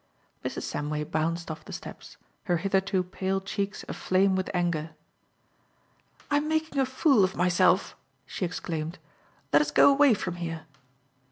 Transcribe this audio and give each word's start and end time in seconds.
Mrs. 0.43 0.63
Samway 0.63 1.03
bounced 1.03 1.51
off 1.51 1.63
the 1.63 1.71
steps, 1.71 2.17
her 2.45 2.57
hitherto 2.57 3.03
pale 3.03 3.39
cheeks 3.39 3.85
aflame 3.87 4.35
with 4.35 4.49
anger. 4.51 4.95
"I 6.31 6.37
am 6.37 6.47
making 6.47 6.79
a 6.79 6.87
fool 6.87 7.23
of 7.23 7.35
myself," 7.35 7.95
she 8.25 8.43
exclaimed. 8.43 8.97
"Let 9.53 9.61
us 9.61 9.69
go 9.69 9.91
away 9.91 10.15
from 10.15 10.37
here." 10.37 10.65